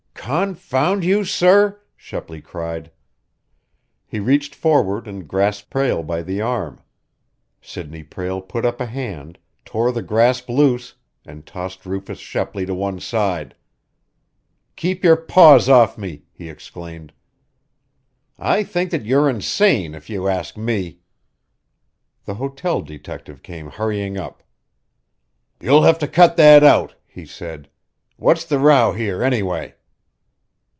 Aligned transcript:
"Confound 0.23 1.03
you, 1.03 1.25
sir!" 1.25 1.81
Shepley 1.97 2.41
cried. 2.41 2.89
He 4.07 4.19
reached 4.21 4.55
forward 4.55 5.05
and 5.05 5.27
grasped 5.27 5.69
Prale 5.71 6.03
by 6.03 6.21
the 6.21 6.39
arm. 6.39 6.79
Sidney 7.61 8.03
Prale 8.03 8.39
put 8.39 8.63
up 8.63 8.79
a 8.79 8.85
hand, 8.85 9.39
tore 9.65 9.91
the 9.91 10.03
grasp 10.03 10.47
loose, 10.47 10.93
and 11.25 11.45
tossed 11.45 11.85
Rufus 11.85 12.19
Shepley 12.19 12.65
to 12.67 12.73
one 12.73 13.01
side. 13.01 13.55
"Keep 14.77 15.03
your 15.03 15.17
paws 15.17 15.67
off 15.67 15.97
me!" 15.97 16.23
he 16.31 16.47
exclaimed. 16.49 17.11
"I 18.39 18.63
think 18.63 18.91
that 18.91 19.03
you're 19.03 19.29
insane, 19.29 19.93
if 19.95 20.09
you 20.09 20.29
ask 20.29 20.55
me!" 20.55 20.99
The 22.23 22.35
hotel 22.35 22.81
detective 22.81 23.43
came 23.43 23.69
hurrying 23.69 24.17
up. 24.17 24.43
"You'll 25.59 25.83
have 25.83 25.99
to 25.99 26.07
cut 26.07 26.37
that 26.37 26.63
out!" 26.63 26.95
he 27.05 27.25
said. 27.25 27.67
"What's 28.15 28.45
the 28.45 28.59
row 28.59 28.93
here, 28.93 29.23
anyway?" 29.23 29.75